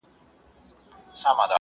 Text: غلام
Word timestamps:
غلام 1.15 1.49